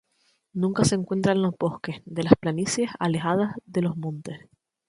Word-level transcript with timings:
Nunca 0.53 0.83
se 0.83 0.95
encuentra 0.95 1.33
en 1.33 1.43
los 1.43 1.55
bosques 1.59 2.01
de 2.05 2.23
las 2.23 2.33
planicies 2.33 2.89
alejadas 2.97 3.53
de 3.67 3.83
los 3.83 3.95
montes. 3.97 4.39